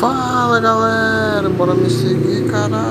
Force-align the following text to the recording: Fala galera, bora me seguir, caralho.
Fala 0.00 0.60
galera, 0.60 1.48
bora 1.48 1.74
me 1.74 1.88
seguir, 1.88 2.50
caralho. 2.50 2.81